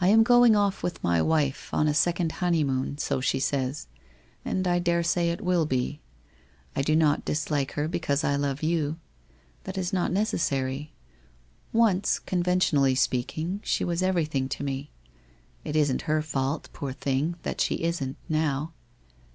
[0.00, 3.88] I am going off with my wife, on a sec ond honeymoon, so she says,
[4.42, 6.00] and I daresay it will be.
[6.74, 8.96] I do not dislike her because I love you.
[9.64, 10.94] That is not neces sary.
[11.74, 14.92] Once, conventionally speaking, she was everything to me.
[15.62, 18.72] It isn't her fault, poor thing, that she isn't now.